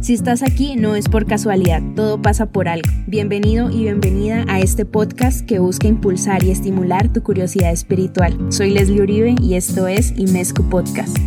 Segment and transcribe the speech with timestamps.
[0.00, 2.88] Si estás aquí no es por casualidad, todo pasa por algo.
[3.06, 8.34] Bienvenido y bienvenida a este podcast que busca impulsar y estimular tu curiosidad espiritual.
[8.50, 11.18] Soy Leslie Uribe y esto es Imescu Podcast.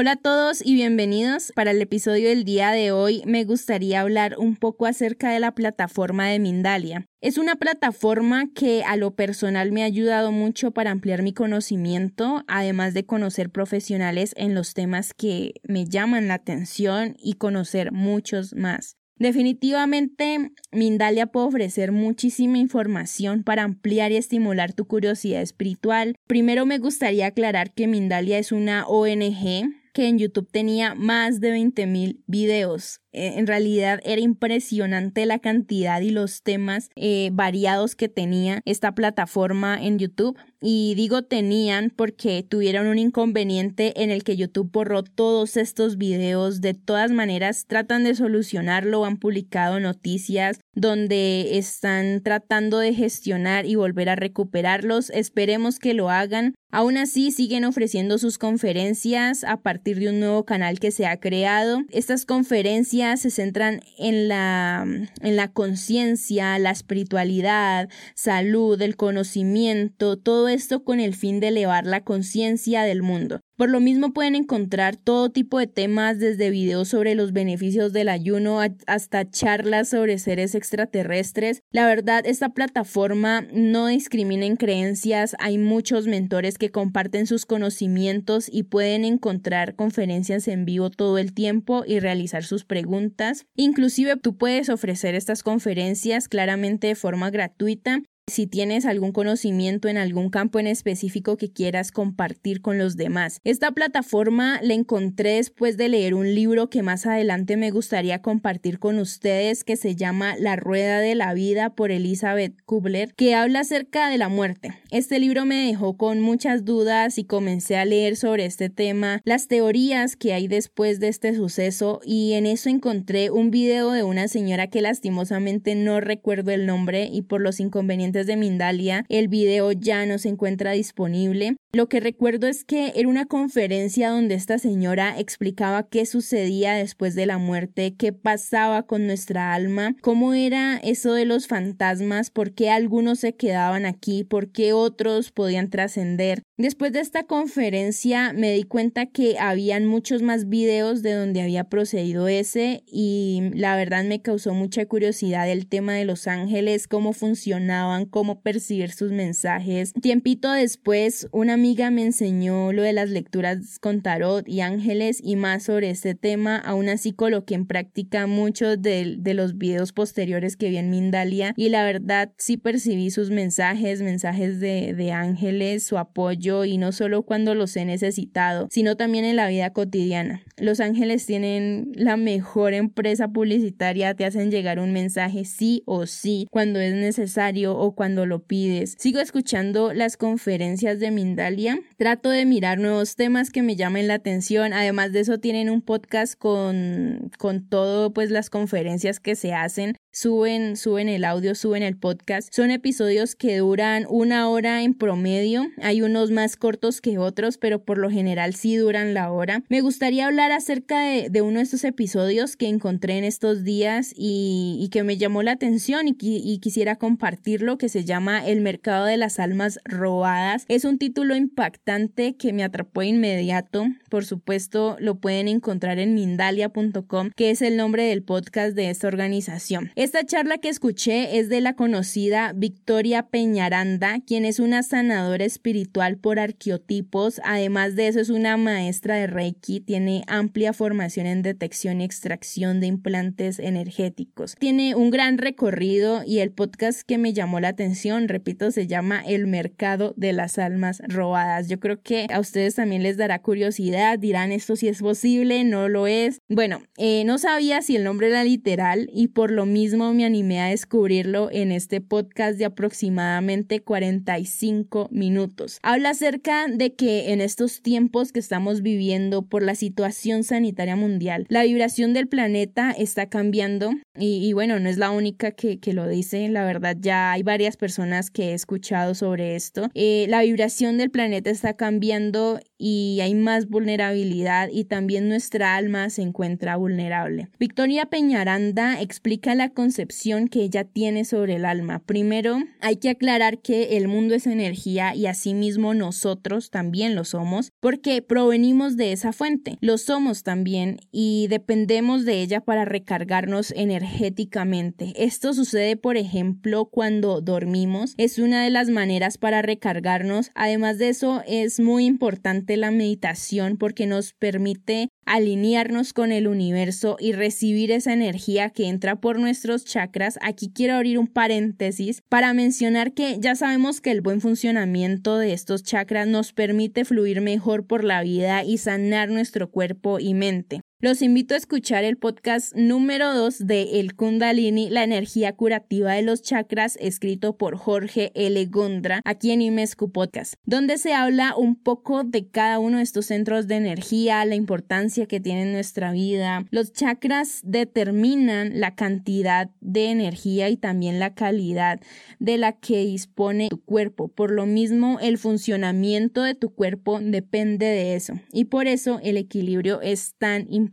[0.00, 1.52] Hola a todos y bienvenidos.
[1.54, 5.54] Para el episodio del día de hoy me gustaría hablar un poco acerca de la
[5.54, 7.06] plataforma de Mindalia.
[7.20, 12.44] Es una plataforma que a lo personal me ha ayudado mucho para ampliar mi conocimiento,
[12.48, 18.54] además de conocer profesionales en los temas que me llaman la atención y conocer muchos
[18.54, 18.96] más.
[19.18, 26.16] Definitivamente, Mindalia puede ofrecer muchísima información para ampliar y estimular tu curiosidad espiritual.
[26.26, 31.52] Primero me gustaría aclarar que Mindalia es una ONG que en YouTube tenía más de
[31.52, 33.00] 20.000 videos.
[33.12, 38.94] Eh, en realidad era impresionante la cantidad y los temas eh, variados que tenía esta
[38.94, 40.38] plataforma en YouTube.
[40.62, 46.60] Y digo tenían porque tuvieron un inconveniente en el que YouTube borró todos estos videos.
[46.60, 49.04] De todas maneras, tratan de solucionarlo.
[49.06, 55.10] Han publicado noticias donde están tratando de gestionar y volver a recuperarlos.
[55.10, 56.54] Esperemos que lo hagan.
[56.72, 61.18] Aún así, siguen ofreciendo sus conferencias a partir de un nuevo canal que se ha
[61.18, 61.82] creado.
[61.88, 64.86] Estas conferencias se centran en la,
[65.20, 71.86] en la conciencia, la espiritualidad, salud, el conocimiento, todo esto con el fin de elevar
[71.86, 73.40] la conciencia del mundo.
[73.60, 78.08] Por lo mismo pueden encontrar todo tipo de temas desde videos sobre los beneficios del
[78.08, 81.62] ayuno hasta charlas sobre seres extraterrestres.
[81.70, 88.48] La verdad, esta plataforma no discrimina en creencias, hay muchos mentores que comparten sus conocimientos
[88.50, 93.44] y pueden encontrar conferencias en vivo todo el tiempo y realizar sus preguntas.
[93.56, 98.00] Inclusive tú puedes ofrecer estas conferencias claramente de forma gratuita
[98.30, 103.40] si tienes algún conocimiento en algún campo en específico que quieras compartir con los demás.
[103.44, 108.78] Esta plataforma la encontré después de leer un libro que más adelante me gustaría compartir
[108.78, 113.60] con ustedes que se llama La Rueda de la Vida por Elizabeth Kubler, que habla
[113.60, 114.74] acerca de la muerte.
[114.90, 119.48] Este libro me dejó con muchas dudas y comencé a leer sobre este tema, las
[119.48, 124.28] teorías que hay después de este suceso y en eso encontré un video de una
[124.28, 129.72] señora que lastimosamente no recuerdo el nombre y por los inconvenientes de Mindalia, el video
[129.72, 131.56] ya no se encuentra disponible.
[131.72, 137.14] Lo que recuerdo es que era una conferencia donde esta señora explicaba qué sucedía después
[137.14, 142.54] de la muerte, qué pasaba con nuestra alma, cómo era eso de los fantasmas, por
[142.54, 146.42] qué algunos se quedaban aquí, por qué otros podían trascender.
[146.56, 151.64] Después de esta conferencia me di cuenta que habían muchos más videos de donde había
[151.64, 157.12] procedido ese y la verdad me causó mucha curiosidad el tema de los ángeles, cómo
[157.12, 159.92] funcionaban, cómo percibir sus mensajes.
[160.00, 165.36] Tiempito después, una amiga me enseñó lo de las lecturas con tarot y ángeles y
[165.36, 166.56] más sobre este tema.
[166.56, 171.54] Aún así coloqué en práctica muchos de, de los videos posteriores que vi en Mindalia
[171.56, 176.92] y la verdad sí percibí sus mensajes, mensajes de, de ángeles, su apoyo y no
[176.92, 180.42] solo cuando los he necesitado, sino también en la vida cotidiana.
[180.56, 186.46] Los ángeles tienen la mejor empresa publicitaria, te hacen llegar un mensaje sí o sí
[186.50, 188.96] cuando es necesario o cuando lo pides.
[188.98, 191.78] Sigo escuchando las conferencias de Mindalia.
[191.98, 194.72] Trato de mirar nuevos temas que me llamen la atención.
[194.72, 199.98] Además de eso tienen un podcast con, con todo pues las conferencias que se hacen
[200.12, 202.52] suben, suben el audio, suben el podcast.
[202.52, 205.66] Son episodios que duran una hora en promedio.
[205.82, 209.62] Hay unos más cortos que otros, pero por lo general sí duran la hora.
[209.68, 214.88] Me gustaría hablar acerca de, uno de estos episodios que encontré en estos días y,
[214.90, 219.38] que me llamó la atención y, quisiera compartirlo, que se llama El mercado de las
[219.38, 220.64] almas robadas.
[220.68, 223.86] Es un título impactante que me atrapó inmediato.
[224.08, 229.06] Por supuesto, lo pueden encontrar en mindalia.com, que es el nombre del podcast de esta
[229.06, 229.92] organización.
[230.00, 236.16] Esta charla que escuché es de la conocida Victoria Peñaranda, quien es una sanadora espiritual
[236.16, 237.38] por arqueotipos.
[237.44, 242.80] Además de eso, es una maestra de Reiki, tiene amplia formación en detección y extracción
[242.80, 244.54] de implantes energéticos.
[244.58, 249.22] Tiene un gran recorrido y el podcast que me llamó la atención, repito, se llama
[249.26, 251.68] El mercado de las almas robadas.
[251.68, 255.90] Yo creo que a ustedes también les dará curiosidad, dirán esto si es posible, no
[255.90, 256.40] lo es.
[256.48, 260.60] Bueno, eh, no sabía si el nombre era literal y por lo mismo me animé
[260.60, 265.78] a descubrirlo en este podcast de aproximadamente 45 minutos.
[265.82, 271.46] Habla acerca de que en estos tiempos que estamos viviendo por la situación sanitaria mundial,
[271.48, 276.48] la vibración del planeta está cambiando y, bueno, no es la única que, lo dice,
[276.48, 279.88] la verdad ya hay varias personas que he escuchado sobre esto.
[279.94, 286.08] Eh, la vibración del planeta está cambiando y hay más vulnerabilidad y también nuestra alma
[286.08, 287.48] se encuentra vulnerable.
[287.58, 291.98] Victoria Peñaranda explica la concepción que ella tiene sobre el alma.
[291.98, 297.72] Primero, hay que aclarar que el mundo es energía y asimismo nosotros también lo somos
[297.80, 299.76] porque provenimos de esa fuente.
[299.82, 305.12] Lo somos también y dependemos de ella para recargarnos energéticamente.
[305.16, 308.14] Esto sucede, por ejemplo, cuando dormimos.
[308.16, 310.50] Es una de las maneras para recargarnos.
[310.54, 317.16] Además de eso, es muy importante la meditación porque nos permite alinearnos con el universo
[317.20, 320.38] y recibir esa energía que entra por nuestros chakras.
[320.42, 325.52] Aquí quiero abrir un paréntesis para mencionar que ya sabemos que el buen funcionamiento de
[325.52, 330.80] estos chakras nos permite fluir mejor por la vida y sanar nuestro cuerpo y mente.
[331.02, 336.20] Los invito a escuchar el podcast número 2 de El Kundalini, la energía curativa de
[336.20, 338.62] los chakras, escrito por Jorge L.
[338.66, 343.24] Gondra, aquí en Imescu Podcast, donde se habla un poco de cada uno de estos
[343.24, 346.66] centros de energía, la importancia que tienen en nuestra vida.
[346.70, 352.00] Los chakras determinan la cantidad de energía y también la calidad
[352.40, 354.28] de la que dispone tu cuerpo.
[354.28, 358.34] Por lo mismo, el funcionamiento de tu cuerpo depende de eso.
[358.52, 360.89] Y por eso el equilibrio es tan importante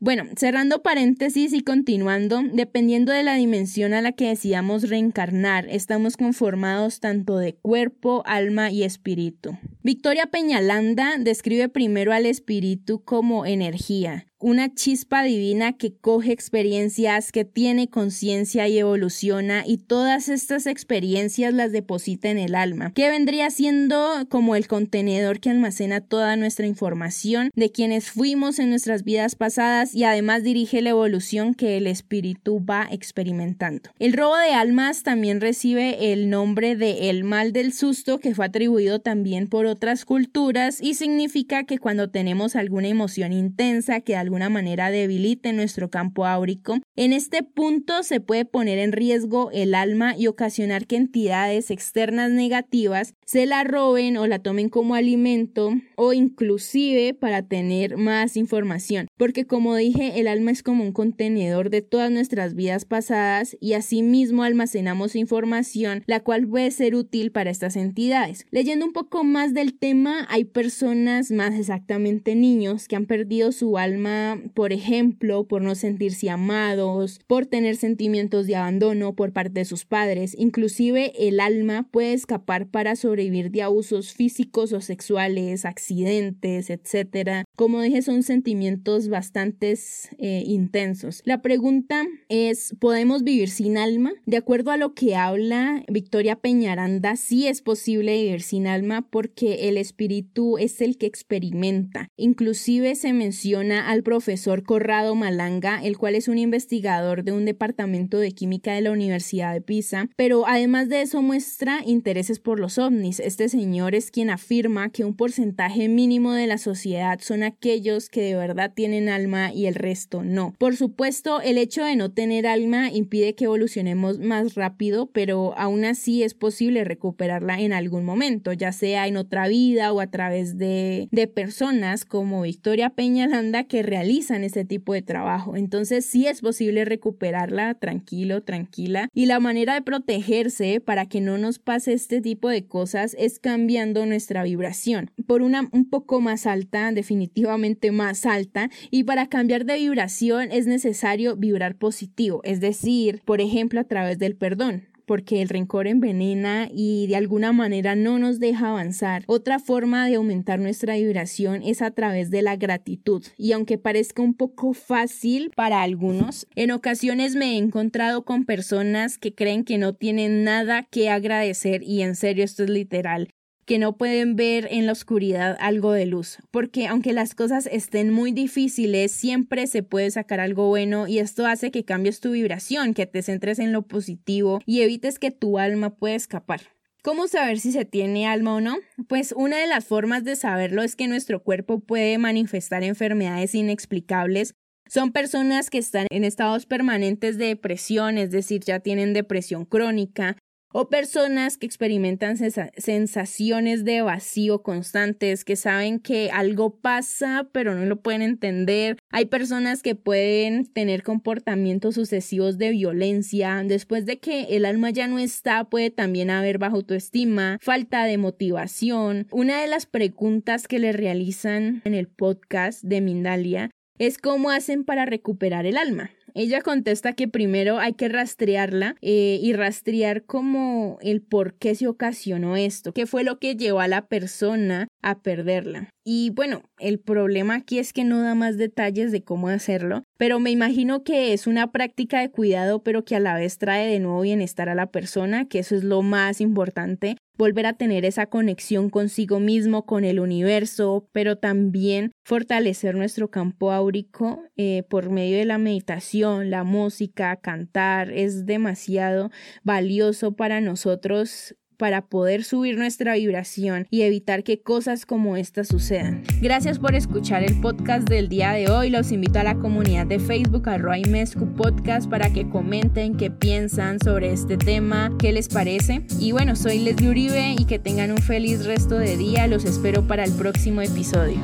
[0.00, 6.16] Bueno, cerrando paréntesis y continuando, dependiendo de la dimensión a la que decidamos reencarnar, estamos
[6.16, 9.58] conformados tanto de cuerpo, alma y espíritu.
[9.82, 17.44] Victoria Peñalanda describe primero al espíritu como energía, una chispa divina que coge experiencias, que
[17.44, 23.50] tiene conciencia y evoluciona y todas estas experiencias las deposita en el alma, que vendría
[23.50, 29.34] siendo como el contenedor que almacena toda nuestra información de quienes fuimos en nuestras vidas
[29.34, 33.90] pasadas y además dirige la evolución que el espíritu va experimentando.
[33.98, 38.46] El robo de almas también recibe el nombre de el mal del susto que fue
[38.46, 44.50] atribuido también por otras culturas y significa que cuando tenemos alguna emoción intensa que alguna
[44.50, 46.78] manera debilite nuestro campo áurico.
[46.96, 52.30] En este punto se puede poner en riesgo el alma y ocasionar que entidades externas
[52.30, 59.08] negativas se la roben o la tomen como alimento o inclusive para tener más información.
[59.16, 63.72] Porque como dije, el alma es como un contenedor de todas nuestras vidas pasadas y
[63.72, 68.46] asimismo almacenamos información la cual puede ser útil para estas entidades.
[68.50, 73.78] Leyendo un poco más del tema, hay personas, más exactamente niños, que han perdido su
[73.78, 74.17] alma
[74.54, 79.84] por ejemplo, por no sentirse amados, por tener sentimientos de abandono por parte de sus
[79.84, 80.34] padres.
[80.38, 87.44] Inclusive el alma puede escapar para sobrevivir de abusos físicos o sexuales, accidentes, etc.
[87.56, 89.78] Como dije, son sentimientos bastante
[90.18, 91.22] eh, intensos.
[91.24, 94.12] La pregunta es, ¿podemos vivir sin alma?
[94.26, 99.68] De acuerdo a lo que habla Victoria Peñaranda, sí es posible vivir sin alma porque
[99.68, 102.08] el espíritu es el que experimenta.
[102.16, 108.18] Inclusive se menciona al profesor Corrado Malanga, el cual es un investigador de un departamento
[108.18, 112.78] de química de la Universidad de Pisa, pero además de eso muestra intereses por los
[112.78, 113.20] ovnis.
[113.20, 118.22] Este señor es quien afirma que un porcentaje mínimo de la sociedad son aquellos que
[118.22, 120.54] de verdad tienen alma y el resto no.
[120.56, 125.84] Por supuesto, el hecho de no tener alma impide que evolucionemos más rápido, pero aún
[125.84, 130.56] así es posible recuperarla en algún momento, ya sea en otra vida o a través
[130.56, 135.56] de, personas como Victoria Peñalanda que realizan este tipo de trabajo.
[135.56, 139.08] Entonces sí es posible recuperarla tranquilo, tranquila.
[139.12, 143.40] Y la manera de protegerse para que no nos pase este tipo de cosas es
[143.40, 148.70] cambiando nuestra vibración por una un poco más alta, definitivamente más alta.
[148.90, 154.18] Y para cambiar de vibración es necesario vibrar positivo, es decir, por ejemplo, a través
[154.18, 159.24] del perdón porque el rencor envenena y de alguna manera no nos deja avanzar.
[159.26, 164.22] Otra forma de aumentar nuestra vibración es a través de la gratitud y aunque parezca
[164.22, 169.78] un poco fácil para algunos, en ocasiones me he encontrado con personas que creen que
[169.78, 173.34] no tienen nada que agradecer y en serio esto es literal
[173.68, 178.10] que no pueden ver en la oscuridad algo de luz, porque aunque las cosas estén
[178.10, 182.94] muy difíciles, siempre se puede sacar algo bueno y esto hace que cambies tu vibración,
[182.94, 186.62] que te centres en lo positivo y evites que tu alma pueda escapar.
[187.02, 188.78] ¿Cómo saber si se tiene alma o no?
[189.06, 194.54] Pues una de las formas de saberlo es que nuestro cuerpo puede manifestar enfermedades inexplicables.
[194.88, 200.38] Son personas que están en estados permanentes de depresión, es decir, ya tienen depresión crónica,
[200.72, 207.84] o personas que experimentan sensaciones de vacío constantes, que saben que algo pasa pero no
[207.84, 208.98] lo pueden entender.
[209.10, 213.62] Hay personas que pueden tener comportamientos sucesivos de violencia.
[213.64, 218.18] Después de que el alma ya no está, puede también haber baja autoestima, falta de
[218.18, 219.26] motivación.
[219.30, 224.84] Una de las preguntas que le realizan en el podcast de Mindalia es cómo hacen
[224.84, 226.10] para recuperar el alma.
[226.34, 231.86] Ella contesta que primero hay que rastrearla eh, y rastrear como el por qué se
[231.86, 235.90] ocasionó esto, qué fue lo que llevó a la persona a perderla.
[236.04, 240.40] Y bueno, el problema aquí es que no da más detalles de cómo hacerlo, pero
[240.40, 244.00] me imagino que es una práctica de cuidado, pero que a la vez trae de
[244.00, 248.26] nuevo bienestar a la persona, que eso es lo más importante, volver a tener esa
[248.26, 255.38] conexión consigo mismo, con el universo, pero también fortalecer nuestro campo áurico eh, por medio
[255.38, 259.30] de la meditación, la música, cantar, es demasiado
[259.62, 266.24] valioso para nosotros para poder subir nuestra vibración y evitar que cosas como esta sucedan.
[266.42, 268.90] Gracias por escuchar el podcast del día de hoy.
[268.90, 274.00] Los invito a la comunidad de Facebook, a Mescu Podcast, para que comenten qué piensan
[274.00, 276.02] sobre este tema, qué les parece.
[276.18, 279.46] Y bueno, soy Leslie Uribe y que tengan un feliz resto de día.
[279.46, 281.38] Los espero para el próximo episodio.